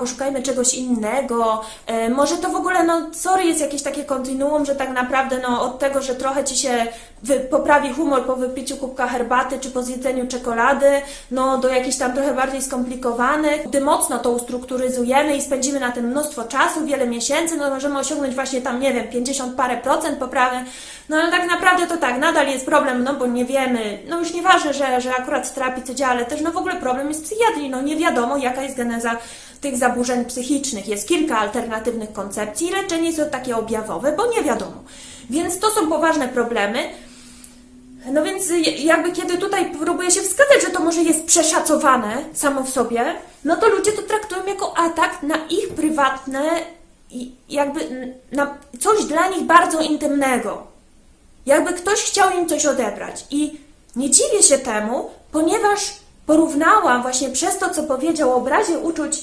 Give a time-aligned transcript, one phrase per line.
[0.00, 4.74] poszukajmy czegoś innego, e, może to w ogóle, no sorry, jest jakieś takie kontinuum, że
[4.74, 6.86] tak naprawdę no od tego, że trochę Ci się
[7.50, 10.86] poprawi humor po wypiciu kubka herbaty czy po zjedzeniu czekolady,
[11.30, 16.06] no do jakichś tam trochę bardziej skomplikowanych, gdy mocno to ustrukturyzujemy i spędzimy na tym
[16.06, 20.56] mnóstwo czasu, wiele miesięcy, no możemy osiągnąć właśnie tam, nie wiem, 50 parę procent poprawy,
[21.08, 24.34] no ale tak naprawdę to tak, nadal jest problem, no bo nie wiemy, no już
[24.34, 27.70] nieważne, że, że akurat terapii co działa, ale też no w ogóle problem jest psychiatrii,
[27.70, 29.16] no nie wiadomo jaka jest geneza
[29.60, 30.88] tych zaburzeń psychicznych.
[30.88, 34.84] Jest kilka alternatywnych koncepcji leczenie jest takie objawowe, bo nie wiadomo.
[35.30, 36.78] Więc to są poważne problemy.
[38.12, 38.44] No więc
[38.78, 43.14] jakby kiedy tutaj próbuje się wskazać, że to może jest przeszacowane samo w sobie,
[43.44, 46.40] no to ludzie to traktują jako atak na ich prywatne
[47.48, 47.80] jakby
[48.32, 50.66] na coś dla nich bardzo intymnego.
[51.46, 53.26] Jakby ktoś chciał im coś odebrać.
[53.30, 53.60] I
[53.96, 55.80] nie dziwię się temu, ponieważ
[56.26, 59.22] porównałam właśnie przez to, co powiedział o obrazie uczuć y,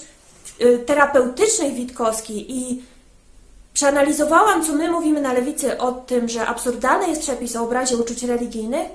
[0.85, 2.83] terapeutycznej Witkowski i
[3.73, 8.23] przeanalizowałam, co my mówimy na lewicy o tym, że absurdalny jest przepis o obrazie uczuć
[8.23, 8.87] religijnych,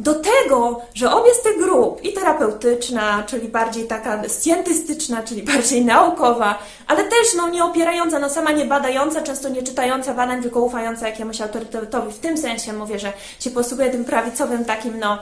[0.00, 5.84] do tego, że obie z tych grup, i terapeutyczna, czyli bardziej taka scjentystyczna, czyli bardziej
[5.84, 10.60] naukowa, ale też no, nie opierająca, no sama nie badająca, często nie czytająca badań, tylko
[10.60, 12.12] ufająca jakiemuś autorytetowi.
[12.12, 15.18] W tym sensie mówię, że się posługuje tym prawicowym takim, no,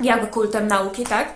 [0.00, 1.28] jakby kultem nauki, tak?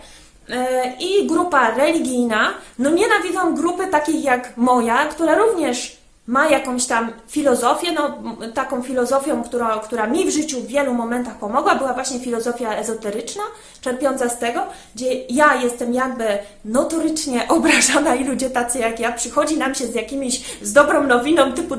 [0.48, 7.12] E, I grupa religijna, no nienawidzą grupy takiej jak moja, która również ma jakąś tam
[7.28, 8.18] filozofię, no
[8.54, 13.42] taką filozofią, która, która mi w życiu w wielu momentach pomogła, była właśnie filozofia ezoteryczna,
[13.80, 14.60] czerpiąca z tego,
[14.94, 16.24] gdzie ja jestem jakby
[16.64, 21.52] notorycznie obrażana i ludzie tacy jak ja, przychodzi nam się z jakimiś, z dobrą nowiną
[21.52, 21.74] typu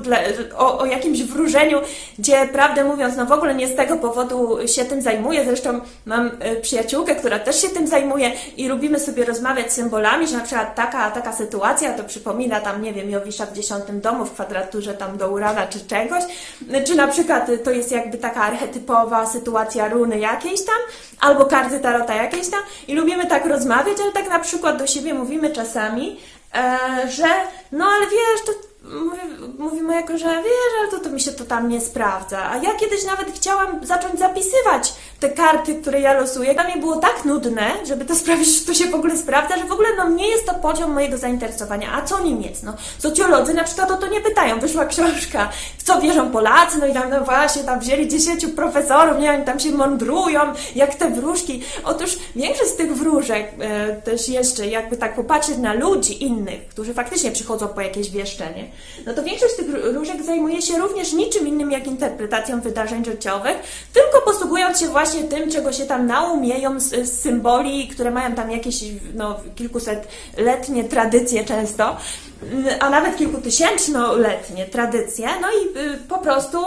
[0.58, 1.80] o, o jakimś wróżeniu,
[2.20, 6.32] gdzie prawdę mówiąc, no w ogóle nie z tego powodu się tym zajmuję, zresztą mam
[6.40, 10.76] e, przyjaciółkę, która też się tym zajmuje i lubimy sobie rozmawiać symbolami, że na przykład
[10.76, 15.30] taka, taka sytuacja to przypomina tam, nie wiem, Jowisza w dziesiątym domu, kwadraturze tam do
[15.30, 16.24] urana czy czegoś,
[16.88, 20.76] czy na przykład to jest jakby taka archetypowa sytuacja runy jakiejś tam,
[21.20, 25.14] albo karty tarota jakieś tam i lubimy tak rozmawiać, ale tak na przykład do siebie
[25.14, 26.20] mówimy czasami,
[26.56, 26.78] e,
[27.12, 27.28] że
[27.72, 28.52] no ale wiesz, to
[29.58, 32.50] mówimy jako, że wiesz, ale to, to mi się to tam nie sprawdza.
[32.50, 36.54] A ja kiedyś nawet chciałam zacząć zapisywać te karty, które ja losuję.
[36.54, 39.64] Dla mnie było tak nudne, żeby to sprawić, że to się w ogóle sprawdza, że
[39.64, 41.94] w ogóle no nie jest to poziom mojego zainteresowania.
[41.94, 42.64] A co nim jest?
[42.64, 44.60] No, socjolodzy na przykład o to nie pytają.
[44.60, 49.20] Wyszła książka, w co wierzą Polacy, no i tam no właśnie, tam wzięli dziesięciu profesorów,
[49.20, 50.40] nie wiem, tam się mądrują,
[50.76, 51.64] jak te wróżki.
[51.84, 56.94] Otóż większość z tych wróżek e, też jeszcze, jakby tak popatrzeć na ludzi innych, którzy
[56.94, 58.70] faktycznie przychodzą po jakieś wieszczenie,
[59.06, 63.58] no to większość tych różek zajmuje się również niczym innym jak interpretacją wydarzeń życiowych,
[63.94, 68.52] tylko posługując się właśnie tym, czego się tam naumieją z, z symboli, które mają tam
[68.52, 71.98] jakieś no, kilkusetletnie tradycje często,
[72.80, 76.58] a nawet kilkutysięcznoletnie tradycje, no i y, po prostu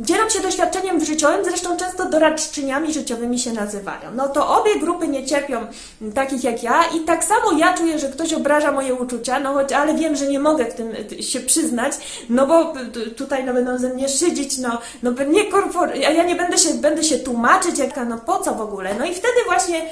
[0.00, 4.10] dzielą się doświadczeniem życiowym, zresztą często doradczyniami życiowymi się nazywają.
[4.14, 5.66] No to obie grupy nie cierpią
[6.14, 9.72] takich jak ja i tak samo ja czuję, że ktoś obraża moje uczucia, no choć,
[9.72, 11.92] ale wiem, że nie mogę w tym się przyznać,
[12.28, 12.72] no bo
[13.16, 15.96] tutaj no, będą ze mnie szydzić, no, no nie korpor...
[15.96, 18.94] ja nie będę się, będę się tłumaczyć, jaka, no po co w ogóle?
[18.98, 19.88] No i wtedy właśnie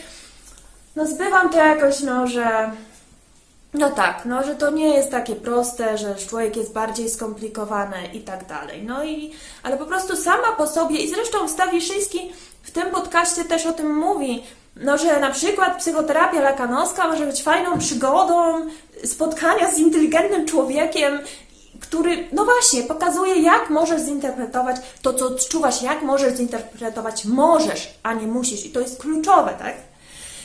[0.96, 2.70] no zbywam to jakoś, no, że
[3.74, 8.20] no tak, no że to nie jest takie proste, że człowiek jest bardziej skomplikowany i
[8.20, 8.82] tak dalej.
[8.82, 9.32] No i,
[9.62, 12.32] ale po prostu sama po sobie, i zresztą Stawiszyński
[12.62, 14.42] w tym podcaście też o tym mówi,
[14.76, 18.66] no że na przykład psychoterapia lakanowska może być fajną przygodą
[19.04, 21.18] spotkania z inteligentnym człowiekiem,
[21.80, 28.14] który, no właśnie, pokazuje, jak możesz zinterpretować to, co odczuwasz, jak możesz zinterpretować możesz, a
[28.14, 28.66] nie musisz.
[28.66, 29.89] I to jest kluczowe, tak?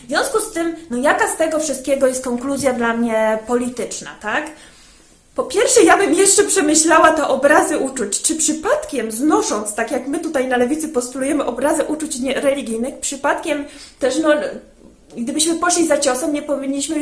[0.04, 4.46] W związku z tym, no jaka z tego wszystkiego jest konkluzja dla mnie polityczna, tak?
[5.36, 8.22] Po pierwsze, ja bym jeszcze przemyślała te obrazy uczuć.
[8.22, 13.66] Czy przypadkiem znosząc, tak jak my tutaj na lewicy postulujemy obrazy uczuć religijnych, przypadkiem
[14.00, 14.30] też no,
[15.18, 16.96] gdybyśmy poszli za ciosem, nie powinniśmy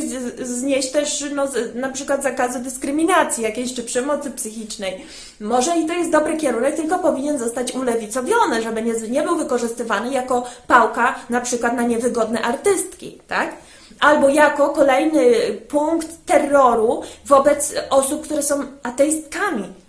[0.46, 5.06] znieść też no, na przykład zakazu dyskryminacji jakiejś czy przemocy psychicznej.
[5.40, 10.14] Może i to jest dobry kierunek, tylko powinien zostać ulewicowiony, żeby nie, nie był wykorzystywany
[10.14, 13.56] jako pałka na przykład na niewygodne artystki, tak?
[14.00, 15.24] Albo jako kolejny
[15.68, 19.83] punkt terroru wobec osób, które są ateistkami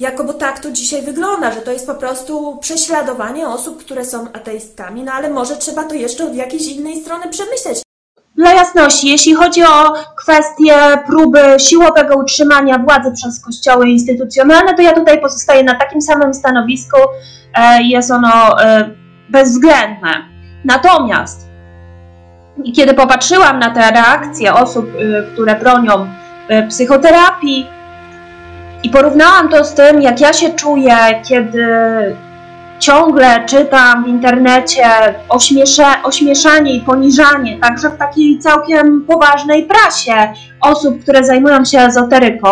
[0.00, 4.32] jako, bo tak to dzisiaj wygląda, że to jest po prostu prześladowanie osób, które są
[4.32, 7.82] ateistkami, no ale może trzeba to jeszcze od jakiejś innej strony przemyśleć.
[8.36, 10.74] Dla jasności, jeśli chodzi o kwestię
[11.06, 16.96] próby siłowego utrzymania władzy przez kościoły instytucjonalne, to ja tutaj pozostaję na takim samym stanowisku.
[17.54, 18.90] E, jest ono e,
[19.28, 20.10] bezwzględne.
[20.64, 21.48] Natomiast
[22.76, 26.06] kiedy popatrzyłam na te reakcje osób, e, które bronią
[26.68, 27.77] psychoterapii.
[28.82, 30.96] I porównałam to z tym, jak ja się czuję,
[31.28, 31.66] kiedy
[32.78, 34.84] ciągle czytam w internecie
[35.28, 42.48] ośmiesza, ośmieszanie i poniżanie, także w takiej całkiem poważnej prasie osób, które zajmują się ezoteryką.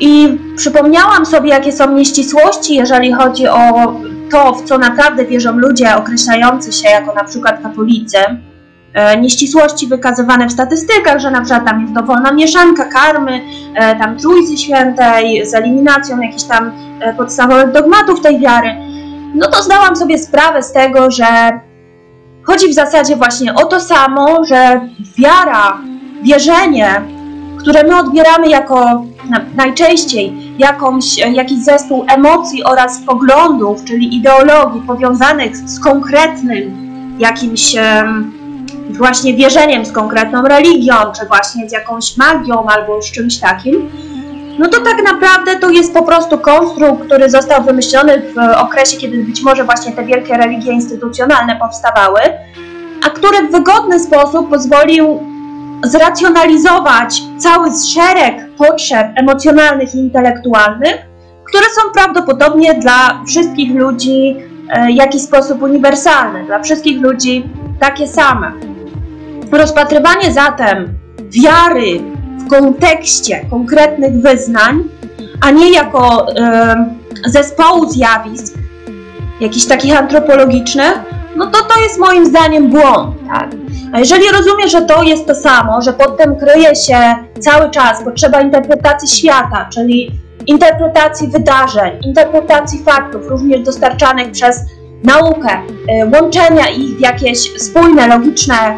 [0.00, 3.94] I przypomniałam sobie, jakie są nieścisłości, jeżeli chodzi o
[4.30, 8.18] to, w co naprawdę wierzą ludzie określający się jako na przykład katolicy.
[8.94, 13.40] E, nieścisłości wykazywane w statystykach, że na przykład tam jest dowolna mieszanka karmy,
[13.74, 18.68] e, tam trójcy świętej z eliminacją jakichś tam e, podstawowych dogmatów tej wiary,
[19.34, 21.24] no to zdałam sobie sprawę z tego, że
[22.42, 24.80] chodzi w zasadzie właśnie o to samo, że
[25.18, 25.78] wiara,
[26.22, 27.02] wierzenie,
[27.58, 29.04] które my odbieramy jako
[29.56, 36.82] najczęściej jakąś, jakiś zespół emocji oraz poglądów, czyli ideologii powiązanych z konkretnym
[37.18, 37.74] jakimś
[38.90, 43.90] właśnie wierzeniem, z konkretną religią, czy właśnie z jakąś magią albo z czymś takim,
[44.58, 49.24] no to tak naprawdę to jest po prostu konstrukt, który został wymyślony w okresie, kiedy
[49.24, 52.20] być może właśnie te wielkie religie instytucjonalne powstawały,
[53.06, 55.20] a który w wygodny sposób pozwolił
[55.84, 60.96] zracjonalizować cały szereg potrzeb emocjonalnych i intelektualnych,
[61.44, 64.36] które są prawdopodobnie dla wszystkich ludzi
[64.68, 67.44] e, w jakiś sposób uniwersalne, dla wszystkich ludzi
[67.80, 68.71] takie same.
[69.52, 70.98] Rozpatrywanie zatem
[71.30, 72.00] wiary
[72.38, 74.84] w kontekście konkretnych wyznań,
[75.40, 76.94] a nie jako e,
[77.26, 78.54] zespołu zjawisk,
[79.40, 81.00] jakichś takich antropologicznych,
[81.36, 83.16] no to to jest moim zdaniem błąd.
[83.28, 83.50] Tak?
[83.92, 88.04] A jeżeli rozumiem, że to jest to samo, że pod tym kryje się cały czas
[88.04, 90.10] potrzeba interpretacji świata, czyli
[90.46, 94.60] interpretacji wydarzeń, interpretacji faktów, również dostarczanych przez
[95.04, 98.76] naukę, y, łączenia ich w jakieś spójne, logiczne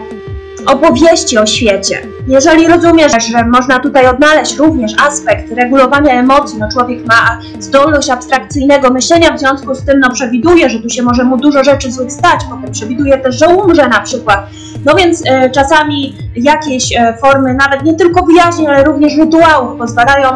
[0.66, 2.06] opowieści o świecie.
[2.26, 8.90] Jeżeli rozumiesz, że można tutaj odnaleźć również aspekt regulowania emocji, no człowiek ma zdolność abstrakcyjnego
[8.90, 12.12] myślenia, w związku z tym no przewiduje, że tu się może mu dużo rzeczy złych
[12.12, 14.46] stać, potem przewiduje też, że umrze na przykład.
[14.84, 20.28] No więc e, czasami jakieś e, formy, nawet nie tylko wyjaśnień, ale również rytuałów pozwalają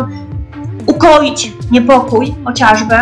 [0.86, 2.94] ukoić niepokój chociażby.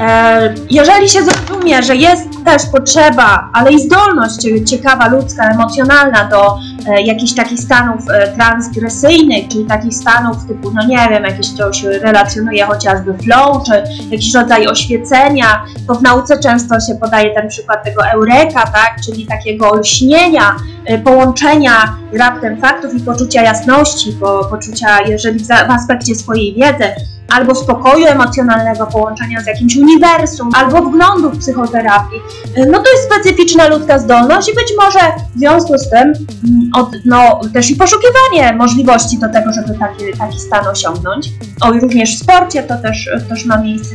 [0.00, 6.58] E, jeżeli się zrozumie, że jest też potrzeba, ale i zdolność ciekawa, ludzka, emocjonalna do
[6.88, 11.82] e, jakichś takich stanów e, transgresyjnych, czyli takich stanów typu, no nie wiem, jakieś coś
[11.82, 13.72] relacjonuje chociażby flow, czy
[14.10, 19.26] jakiś rodzaj oświecenia, to w nauce często się podaje ten przykład tego eureka, tak, czyli
[19.26, 20.56] takiego olśnienia,
[21.04, 26.84] połączenia raptem faktów i poczucia jasności, po, poczucia, jeżeli w aspekcie swojej wiedzy,
[27.34, 32.20] albo spokoju emocjonalnego, połączenia z jakimś uniwersum, albo wglądu w psychoterapii.
[32.56, 35.00] No to jest specyficzna ludzka zdolność i być może
[35.34, 40.18] w związku z tym mm, od, no, też i poszukiwanie możliwości do tego, żeby taki,
[40.18, 41.28] taki stan osiągnąć.
[41.60, 43.94] O, i również w sporcie to też, też ma miejsce.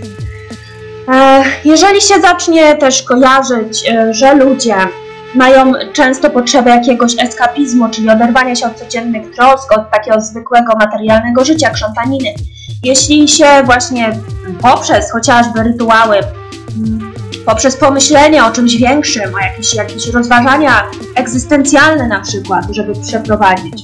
[1.14, 4.76] E, jeżeli się zacznie też kojarzyć, e, że ludzie
[5.36, 11.46] mają często potrzebę jakiegoś eskapizmu, czyli oderwania się od codziennych trosk, od takiego zwykłego materialnego
[11.46, 12.34] życia, krzątaniny,
[12.84, 14.20] jeśli się właśnie
[14.62, 17.14] poprzez chociażby rytuały, mm,
[17.46, 20.84] poprzez pomyślenie o czymś większym, o jakieś, jakieś rozważania
[21.16, 23.84] egzystencjalne na przykład, żeby przeprowadzić,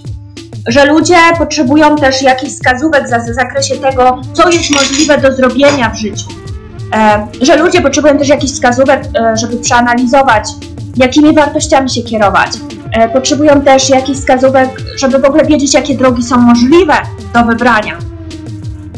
[0.68, 5.98] że ludzie potrzebują też jakichś wskazówek w zakresie tego, co jest możliwe do zrobienia w
[5.98, 6.28] życiu.
[6.94, 10.48] E, że ludzie potrzebują też jakichś wskazówek, e, żeby przeanalizować,
[10.96, 12.52] jakimi wartościami się kierować.
[12.94, 16.94] E, potrzebują też jakichś wskazówek, żeby w ogóle wiedzieć, jakie drogi są możliwe
[17.34, 18.05] do wybrania.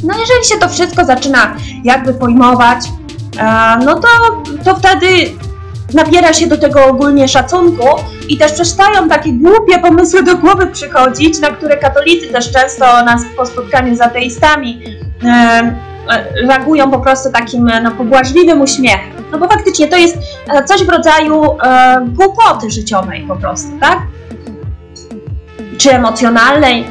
[0.03, 2.79] No jeżeli się to wszystko zaczyna jakby pojmować,
[3.39, 4.07] e, no to,
[4.63, 5.07] to wtedy
[5.93, 7.87] nabiera się do tego ogólnie szacunku
[8.27, 13.21] i też przestają takie głupie pomysły do głowy przychodzić, na które katolicy też często nas
[13.37, 14.81] po spotkaniu z ateistami
[15.23, 15.75] e,
[16.47, 19.17] reagują po prostu takim no, pobłażliwym uśmiechem.
[19.31, 23.99] No bo faktycznie to jest e, coś w rodzaju e, głupoty życiowej po prostu, tak?
[25.77, 26.85] Czy emocjonalnej,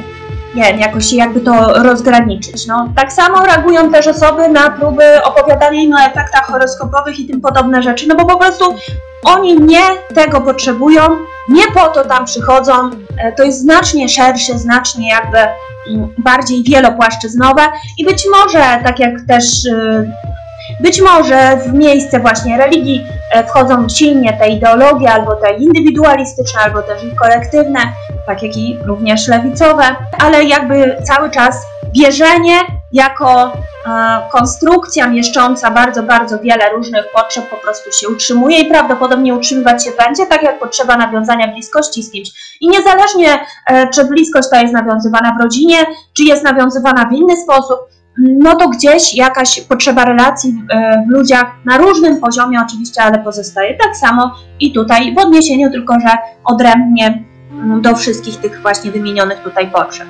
[0.63, 2.67] wiem, jakoś jakby to rozgraniczyć.
[2.67, 7.83] No, tak samo reagują też osoby na próby opowiadania o efektach horoskopowych i tym podobne
[7.83, 8.75] rzeczy, no bo po prostu
[9.23, 9.81] oni nie
[10.15, 11.01] tego potrzebują,
[11.49, 12.73] nie po to tam przychodzą,
[13.17, 17.61] e, to jest znacznie szersze, znacznie jakby mm, bardziej wielopłaszczyznowe
[17.97, 20.11] i być może, tak jak też y,
[20.79, 26.81] być może w miejsce właśnie religii e, wchodzą silnie te ideologie, albo te indywidualistyczne, albo
[26.81, 27.79] też i kolektywne,
[28.25, 29.83] tak jak i również lewicowe,
[30.19, 32.59] ale jakby cały czas wierzenie
[32.91, 33.53] jako
[33.85, 39.83] e, konstrukcja mieszcząca bardzo, bardzo wiele różnych potrzeb po prostu się utrzymuje i prawdopodobnie utrzymywać
[39.83, 42.29] się będzie, tak jak potrzeba nawiązania bliskości z kimś.
[42.61, 45.77] I niezależnie, e, czy bliskość ta jest nawiązywana w rodzinie,
[46.13, 47.79] czy jest nawiązywana w inny sposób,
[48.17, 53.77] no to gdzieś jakaś potrzeba relacji e, w ludziach na różnym poziomie oczywiście, ale pozostaje.
[53.77, 59.39] Tak samo i tutaj w odniesieniu tylko, że odrębnie mm, do wszystkich tych właśnie wymienionych
[59.39, 60.07] tutaj potrzeb.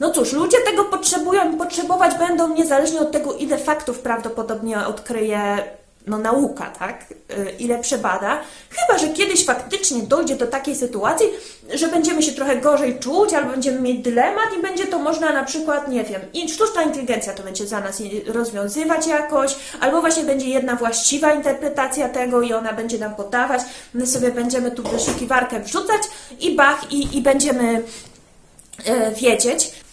[0.00, 5.58] No cóż, ludzie tego potrzebują i potrzebować będą niezależnie od tego, ile faktów prawdopodobnie odkryje
[6.06, 7.04] no, nauka, tak?
[7.10, 8.40] Y, ile przebada.
[8.70, 11.26] Chyba, że kiedyś faktycznie dojdzie do takiej sytuacji,
[11.74, 15.44] że będziemy się trochę gorzej czuć, albo będziemy mieć dylemat i będzie to można na
[15.44, 20.76] przykład, nie wiem, sztuczna inteligencja to będzie za nas rozwiązywać jakoś, albo właśnie będzie jedna
[20.76, 23.60] właściwa interpretacja tego i ona będzie nam podawać.
[23.94, 26.02] My sobie będziemy tu wyszukiwarkę wrzucać
[26.40, 27.82] i bach, i, i będziemy
[28.86, 29.83] e, wiedzieć.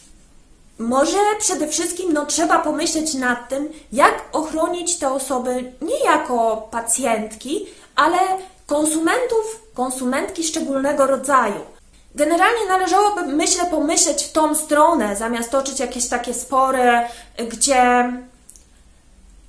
[0.82, 7.66] Może przede wszystkim no, trzeba pomyśleć nad tym, jak ochronić te osoby nie jako pacjentki,
[7.96, 8.18] ale
[8.66, 11.62] konsumentów, konsumentki szczególnego rodzaju.
[12.16, 16.92] Generalnie należałoby, myślę, pomyśleć w tą stronę, zamiast toczyć jakieś takie spory,
[17.50, 18.14] gdzie,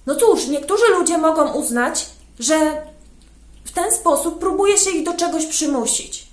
[0.06, 2.06] no cóż, niektórzy ludzie mogą uznać,
[2.38, 2.82] że
[3.64, 6.31] w ten sposób próbuje się ich do czegoś przymusić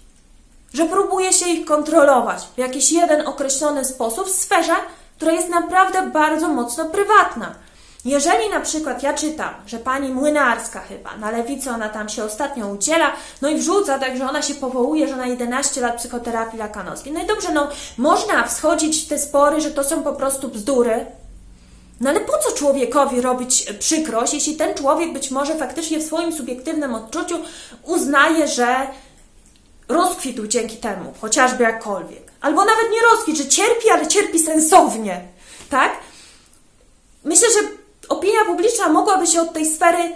[0.73, 4.75] że próbuje się ich kontrolować w jakiś jeden określony sposób w sferze,
[5.17, 7.55] która jest naprawdę bardzo mocno prywatna.
[8.05, 12.67] Jeżeli na przykład ja czytam, że pani Młynarska chyba, na lewicy ona tam się ostatnio
[12.67, 13.11] udziela,
[13.41, 17.13] no i wrzuca tak, że ona się powołuje, że na 11 lat psychoterapii lakanowskiej.
[17.13, 21.05] No i dobrze, no można wschodzić w te spory, że to są po prostu bzdury,
[22.01, 26.33] no ale po co człowiekowi robić przykrość, jeśli ten człowiek być może faktycznie w swoim
[26.33, 27.35] subiektywnym odczuciu
[27.83, 28.87] uznaje, że
[29.89, 32.31] rozkwitł dzięki temu, chociażby jakkolwiek.
[32.41, 35.21] Albo nawet nie rozkwit, że cierpi, ale cierpi sensownie,
[35.69, 35.91] tak?
[37.23, 37.67] Myślę, że
[38.09, 40.11] opinia publiczna mogłaby się od tej sfery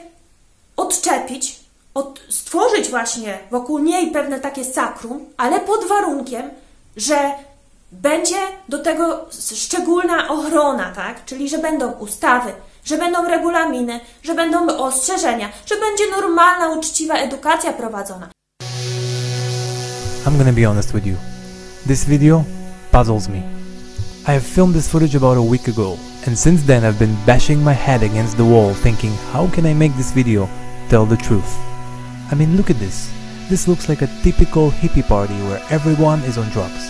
[0.77, 1.59] odczepić,
[1.93, 6.49] od, stworzyć właśnie wokół niej pewne takie sakrum, ale pod warunkiem,
[6.97, 7.31] że
[7.91, 8.37] będzie
[8.69, 9.25] do tego
[9.55, 11.25] szczególna ochrona, tak?
[11.25, 12.53] Czyli, że będą ustawy,
[12.85, 18.29] że będą regulaminy, że będą ostrzeżenia, że będzie normalna, uczciwa edukacja prowadzona.
[20.25, 21.17] I'm gonna be honest with you.
[21.85, 22.45] This video
[22.93, 23.43] puzzles me.
[24.25, 27.61] I have filmed this footage about a week ago, and since then I've been bashing
[27.61, 30.47] my head against the wall thinking how can I make this video
[30.87, 31.57] tell the truth.
[32.31, 33.11] I mean look at this.
[33.49, 36.87] This looks like a typical hippie party where everyone is on drugs.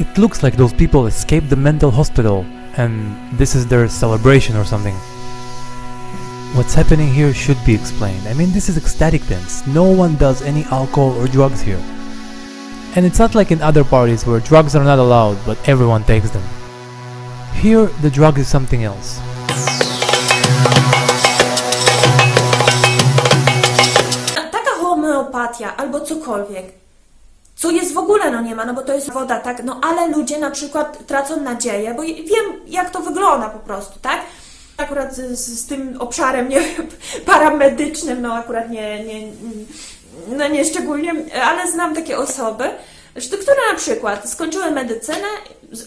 [0.00, 2.44] It looks like those people escaped the mental hospital
[2.76, 4.96] and this is their celebration or something.
[6.56, 8.26] What's happening here should be explained.
[8.26, 9.64] I mean, this is ecstatic dance.
[9.68, 11.82] No one does any alcohol or drugs here.
[12.96, 16.30] And it's not like in other parties where drugs are not allowed, but everyone takes
[16.30, 16.44] them.
[17.54, 19.18] Here, the drug is something else.
[24.52, 26.72] Taka homeopatia albo cokolwiek,
[27.56, 30.08] co jest w ogóle, no nie ma, no bo to jest woda, tak, no ale
[30.08, 34.20] ludzie na przykład tracą nadzieję, bo wiem jak to wygląda po prostu, tak?
[34.76, 36.62] Akurat z, z tym obszarem, nie
[37.26, 39.32] paramedycznym, no akurat nie, nie,
[40.28, 42.64] no nie szczególnie, ale znam takie osoby,
[43.42, 45.26] które na przykład skończyły medycynę,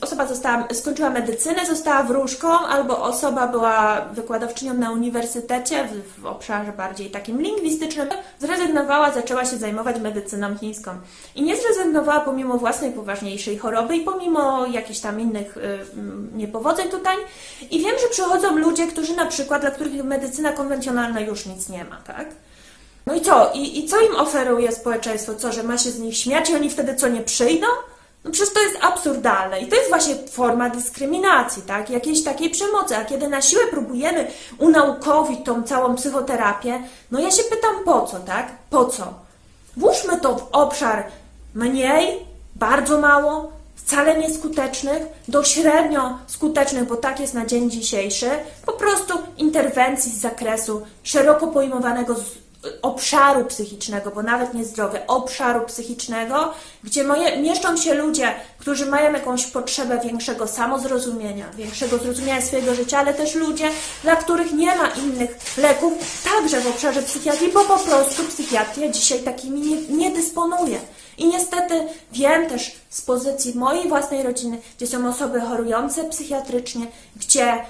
[0.02, 6.72] osoba została, skończyła medycynę, została wróżką, albo osoba była wykładowczynią na uniwersytecie w, w obszarze
[6.72, 8.08] bardziej takim lingwistycznym,
[8.40, 10.92] zrezygnowała, zaczęła się zajmować medycyną chińską.
[11.36, 15.80] I nie zrezygnowała pomimo własnej poważniejszej choroby i pomimo jakichś tam innych y,
[16.36, 17.16] niepowodzeń tutaj.
[17.72, 21.86] I wiem, że przychodzą ludzie, którzy na przykład, dla których medycyna konwencjonalna już nic nie
[21.86, 22.28] ma, tak?
[23.08, 23.52] No i co?
[23.54, 25.36] I, I co im oferuje społeczeństwo?
[25.36, 27.68] Co, że ma się z nich śmiać i oni wtedy co, nie przyjdą?
[28.24, 31.90] No przecież to jest absurdalne i to jest właśnie forma dyskryminacji, tak?
[31.90, 32.98] Jakiejś takiej przemocy.
[32.98, 38.20] A kiedy na siłę próbujemy unaukowić tą całą psychoterapię, no ja się pytam po co,
[38.20, 38.48] tak?
[38.70, 39.14] Po co?
[39.78, 41.04] Włóżmy to w obszar
[41.56, 48.30] mniej, bardzo mało, wcale nieskutecznych, do średnio skutecznych, bo tak jest na dzień dzisiejszy,
[48.66, 52.16] po prostu interwencji z zakresu szeroko pojmowanego
[52.82, 59.14] obszaru psychicznego, bo nawet nie zdrowy, obszaru psychicznego, gdzie moje, mieszczą się ludzie, którzy mają
[59.14, 63.70] jakąś potrzebę większego samozrozumienia, większego zrozumienia swojego życia, ale też ludzie,
[64.04, 69.20] dla których nie ma innych leków, także w obszarze psychiatrii, bo po prostu psychiatria dzisiaj
[69.20, 70.80] takimi nie, nie dysponuje.
[71.18, 77.66] I niestety wiem też z pozycji mojej własnej rodziny, gdzie są osoby chorujące psychiatrycznie, gdzie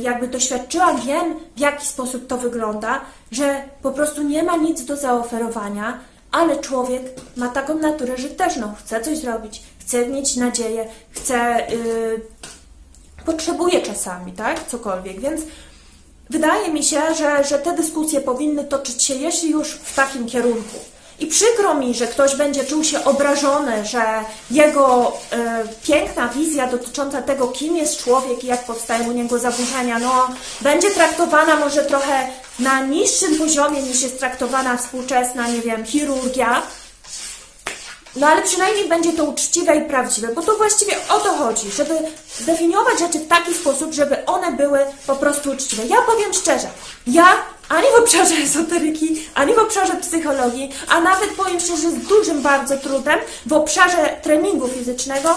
[0.00, 3.00] jakby doświadczyła, wiem w jaki sposób to wygląda,
[3.32, 5.98] że po prostu nie ma nic do zaoferowania,
[6.32, 7.02] ale człowiek
[7.36, 12.20] ma taką naturę, też no, chce coś zrobić, chce mieć nadzieję, chce, yy,
[13.24, 15.40] potrzebuje czasami, tak, cokolwiek, więc
[16.30, 20.78] wydaje mi się, że, że te dyskusje powinny toczyć się, jeśli już w takim kierunku.
[21.20, 24.02] I przykro mi, że ktoś będzie czuł się obrażony, że
[24.50, 29.98] jego e, piękna wizja dotycząca tego, kim jest człowiek i jak powstają u niego zaburzenia,
[29.98, 30.28] no,
[30.60, 36.62] będzie traktowana może trochę na niższym poziomie niż jest traktowana współczesna, nie wiem, chirurgia.
[38.16, 41.94] No ale przynajmniej będzie to uczciwe i prawdziwe, bo to właściwie o to chodzi, żeby
[42.40, 45.86] zdefiniować rzeczy w taki sposób, żeby one były po prostu uczciwe.
[45.86, 46.68] Ja powiem szczerze,
[47.06, 47.36] ja
[47.70, 52.76] ani w obszarze esoteryki, ani w obszarze psychologii, a nawet powiem szczerze, z dużym bardzo
[52.76, 55.36] trudem w obszarze treningu fizycznego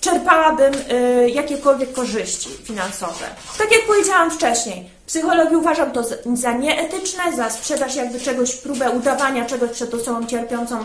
[0.00, 3.26] czerpałabym y, jakiekolwiek korzyści finansowe.
[3.58, 8.90] Tak jak powiedziałam wcześniej, psychologii uważam to za, za nieetyczne, za sprzedaż jakby czegoś, próbę
[8.90, 10.84] udawania czegoś przed osobą cierpiącą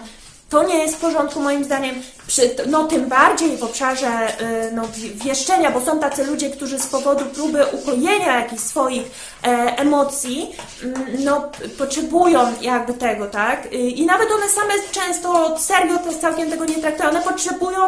[0.50, 1.96] to nie jest w porządku moim zdaniem,
[2.28, 6.88] przy, no tym bardziej w obszarze y, no, wieszczenia, bo są tacy ludzie, którzy z
[6.88, 9.04] powodu próby ukojenia jakichś swoich
[9.44, 13.66] e, emocji, mm, no potrzebują jakby tego, tak?
[13.66, 17.80] Y, I nawet one same często serio to całkiem tego nie traktują, one potrzebują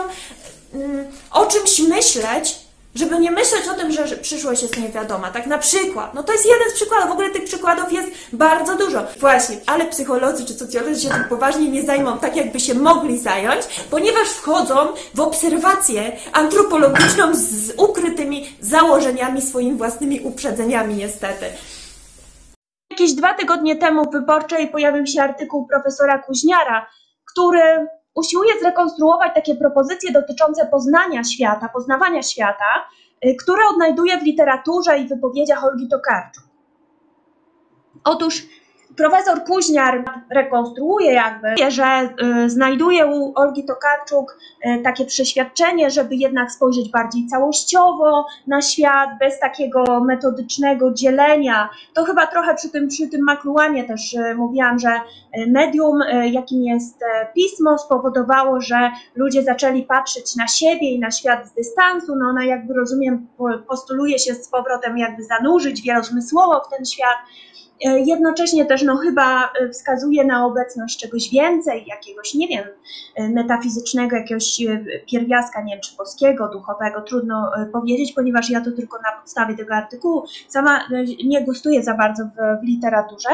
[0.74, 2.56] mm, o czymś myśleć,
[2.96, 5.32] żeby nie myśleć o tym, że, przyszłość jest niewiadoma.
[5.32, 6.14] Tak na przykład.
[6.14, 7.10] No to jest jeden z przykładów.
[7.10, 9.04] W ogóle tych przykładów jest bardzo dużo.
[9.20, 13.62] Właśnie, ale psycholodzy czy socjolodzy się tym poważnie nie zajmą tak, jakby się mogli zająć,
[13.90, 14.76] ponieważ wchodzą
[15.14, 21.46] w obserwację antropologiczną z ukrytymi założeniami, swoimi własnymi uprzedzeniami niestety.
[22.92, 26.88] Jakieś dwa tygodnie temu w Wyborczej pojawił się artykuł profesora Kuźniara,
[27.32, 32.88] który usiłuje zrekonstruować takie propozycje dotyczące poznania świata, poznawania świata,
[33.26, 36.44] y, które odnajduje w literaturze i wypowiedziach Olgi Tokarczuk.
[38.04, 38.44] Otóż
[38.98, 42.10] profesor Kuźniar rekonstruuje jakby, że
[42.46, 49.10] y, znajduje u Olgi Tokarczuk y, takie przeświadczenie, żeby jednak spojrzeć bardziej całościowo na świat,
[49.20, 51.70] bez takiego metodycznego dzielenia.
[51.94, 55.02] To chyba trochę przy tym, przy tym Makluanie też y, mówiłam, że
[55.48, 56.00] medium,
[56.32, 57.00] jakim jest
[57.34, 62.16] pismo, spowodowało, że ludzie zaczęli patrzeć na siebie i na świat z dystansu.
[62.16, 63.28] No ona jakby rozumiem,
[63.68, 67.18] postuluje się z powrotem jakby zanurzyć wielozmysłowo w ten świat.
[67.86, 72.64] E, jednocześnie też no, chyba e, wskazuje na obecność czegoś więcej, jakiegoś, nie wiem,
[73.16, 74.62] e, metafizycznego, jakiegoś
[75.12, 79.76] pierwiastka, nie wiem, czy polskiego, duchowego, trudno powiedzieć, ponieważ ja to tylko na podstawie tego
[79.76, 80.88] artykułu sama
[81.26, 83.30] nie gustuję za bardzo w, w literaturze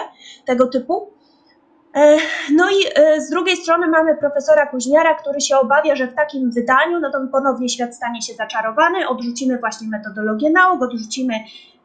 [0.45, 1.16] tego typu.
[1.97, 2.17] E,
[2.53, 6.51] no i e, z drugiej strony mamy profesora Kuźniara, który się obawia, że w takim
[6.51, 11.33] wydaniu, no to ponownie świat stanie się zaczarowany, odrzucimy właśnie metodologię nauk, odrzucimy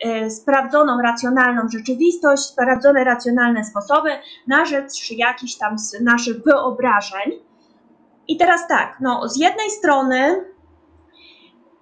[0.05, 4.11] e, sprawdzoną, racjonalną rzeczywistość, sprawdzone, racjonalne sposoby
[4.47, 7.33] na rzecz jakichś tam naszych wyobrażeń.
[8.29, 10.45] I teraz tak, no z jednej strony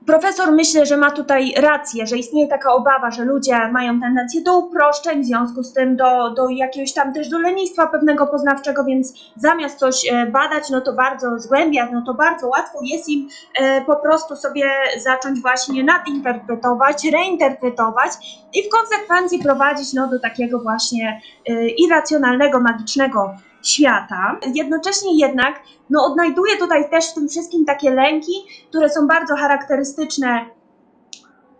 [0.06, 4.58] Profesor myślę, że ma tutaj rację, że istnieje taka obawa, że ludzie mają tendencję do
[4.58, 9.14] uproszczeń, w związku z tym do, do jakiegoś tam też do lenistwa pewnego poznawczego, więc
[9.36, 13.28] zamiast coś e, badać, no to bardzo zgłębiać, no to bardzo łatwo jest im
[13.60, 14.70] e, po prostu sobie
[15.04, 18.10] zacząć właśnie nadinterpretować, reinterpretować
[18.54, 24.38] i w konsekwencji prowadzić no, do takiego właśnie e, irracjonalnego, magicznego świata.
[24.54, 28.32] Jednocześnie jednak no, odnajduję tutaj też w tym wszystkim takie lęki,
[28.68, 30.46] które są bardzo charakterystyczne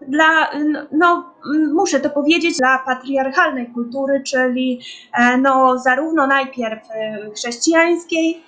[0.08, 0.50] dla,
[0.92, 1.34] no,
[1.74, 4.80] muszę to powiedzieć, dla patriarchalnej kultury, czyli
[5.18, 8.42] e, no, zarówno najpierw e, chrześcijańskiej,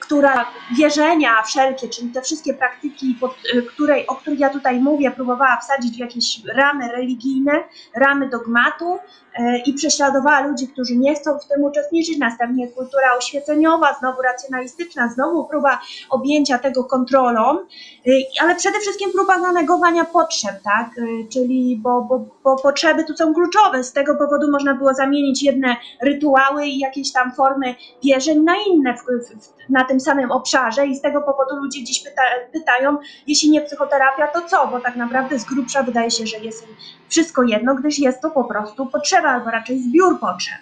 [0.00, 5.10] która wierzenia wszelkie, czyli te wszystkie praktyki, pod, e, której, o których ja tutaj mówię,
[5.10, 7.52] próbowała wsadzić w jakieś ramy religijne,
[7.94, 8.98] ramy dogmatu,
[9.38, 12.18] E, i prześladowała ludzi, którzy nie chcą w tym uczestniczyć.
[12.18, 19.40] Następnie kultura oświeceniowa, znowu racjonalistyczna, znowu próba objęcia tego kontrolą, e, ale przede wszystkim próba
[19.40, 20.90] zanegowania potrzeb, tak?
[21.32, 23.84] Czyli bo, bo, bo potrzeby tu są kluczowe.
[23.84, 28.94] Z tego powodu można było zamienić jedne rytuały i jakieś tam formy wierzeń na inne
[28.94, 33.50] w, w, na tym samym obszarze i z tego powodu ludzie dziś pyta, pytają, jeśli
[33.50, 34.66] nie psychoterapia, to co?
[34.66, 36.66] Bo tak naprawdę z grubsza wydaje się, że jest
[37.08, 40.58] wszystko jedno, gdyż jest to po prostu potrzeba, albo raczej zbiór potrzeb.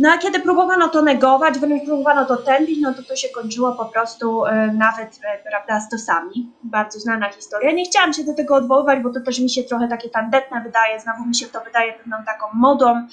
[0.00, 3.72] No a kiedy próbowano to negować, wręcz próbowano to tępić, no to to się kończyło
[3.72, 6.52] po prostu y, nawet, y, prawda, stosami.
[6.62, 7.72] Bardzo znana historia.
[7.72, 11.00] Nie chciałam się do tego odwoływać, bo to też mi się trochę takie tandetne wydaje,
[11.00, 13.06] znowu mi się to wydaje pewną taką modą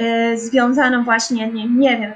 [0.00, 2.14] y, związaną właśnie, nie, nie wiem,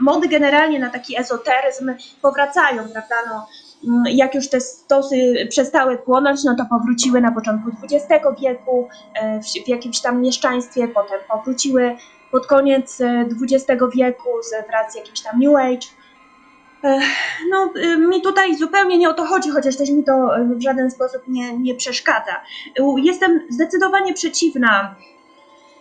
[0.00, 3.46] mody generalnie na taki ezoteryzm powracają, prawda, no,
[3.88, 9.40] Mm, jak już te stosy przestały płonąć, no to powróciły na początku XX wieku e,
[9.64, 11.96] w jakimś tam mieszczaństwie, potem powróciły
[12.30, 15.86] pod koniec e, XX wieku z, wraz z jakimś tam New Age.
[16.84, 17.02] Ech,
[17.50, 20.90] No, y, mi tutaj zupełnie nie o to chodzi, chociaż też mi to w żaden
[20.90, 22.40] sposób nie, nie przeszkadza.
[22.96, 24.96] Jestem zdecydowanie przeciwna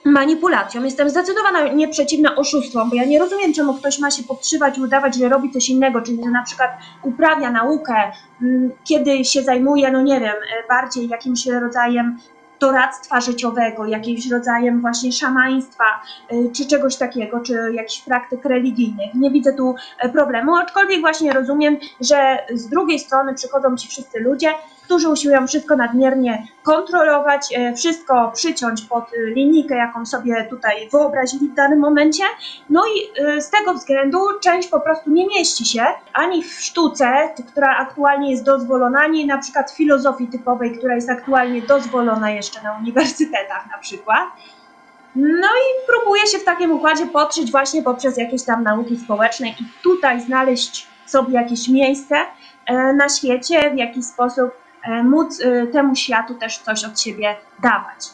[0.05, 4.81] manipulacjom, jestem zdecydowanie przeciwna oszustwom, bo ja nie rozumiem, czemu ktoś ma się podszywać i
[4.81, 6.71] udawać, że robi coś innego, czyli że na przykład
[7.03, 8.11] uprawia naukę,
[8.41, 12.17] mm, kiedy się zajmuje, no nie wiem, y, bardziej jakimś rodzajem
[12.61, 15.83] doradztwa życiowego, jakimś rodzajem właśnie szamaństwa,
[16.33, 19.13] y, czy czegoś takiego, czy jakichś praktyk religijnych.
[19.13, 24.19] Nie widzę tu e, problemu, aczkolwiek właśnie rozumiem, że z drugiej strony przychodzą ci wszyscy
[24.19, 30.89] ludzie, którzy usiłują wszystko nadmiernie kontrolować, e, wszystko przyciąć pod e, linijkę, jaką sobie tutaj
[30.91, 32.23] wyobrazili w danym momencie.
[32.69, 37.77] No i z tego względu część po prostu nie mieści się ani w sztuce, która
[37.77, 42.77] aktualnie jest dozwolona, ani na przykład w filozofii typowej, która jest aktualnie dozwolona jeszcze na
[42.77, 44.23] uniwersytetach na przykład.
[45.15, 49.65] No i próbuje się w takim układzie potrzeć właśnie poprzez jakieś tam nauki społeczne i
[49.83, 52.15] tutaj znaleźć sobie jakieś miejsce
[52.65, 54.51] e, na świecie, w jakiś sposób
[54.83, 58.09] e, móc e, temu światu też coś od siebie dawać.